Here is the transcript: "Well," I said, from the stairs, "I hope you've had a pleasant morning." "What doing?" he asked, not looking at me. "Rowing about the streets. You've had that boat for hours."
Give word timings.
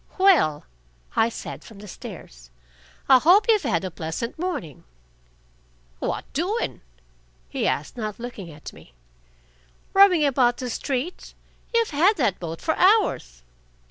"Well," 0.17 0.65
I 1.15 1.29
said, 1.29 1.63
from 1.63 1.77
the 1.77 1.87
stairs, 1.87 2.49
"I 3.07 3.19
hope 3.19 3.45
you've 3.47 3.61
had 3.61 3.83
a 3.83 3.91
pleasant 3.91 4.39
morning." 4.39 4.83
"What 5.99 6.25
doing?" 6.33 6.81
he 7.49 7.67
asked, 7.67 7.97
not 7.97 8.17
looking 8.19 8.49
at 8.49 8.73
me. 8.73 8.95
"Rowing 9.93 10.25
about 10.25 10.57
the 10.57 10.71
streets. 10.71 11.35
You've 11.71 11.91
had 11.91 12.17
that 12.17 12.39
boat 12.39 12.61
for 12.61 12.75
hours." 12.77 13.43